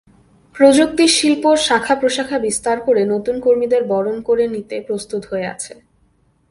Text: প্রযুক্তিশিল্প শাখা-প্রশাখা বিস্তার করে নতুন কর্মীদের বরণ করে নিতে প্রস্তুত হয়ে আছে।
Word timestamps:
প্রযুক্তিশিল্প 0.55 1.43
শাখা-প্রশাখা 1.55 2.37
বিস্তার 2.39 2.77
করে 2.81 3.01
নতুন 3.05 3.35
কর্মীদের 3.39 3.83
বরণ 3.83 4.17
করে 4.21 4.45
নিতে 4.47 4.75
প্রস্তুত 4.81 5.21
হয়ে 5.25 5.47
আছে। 5.47 5.73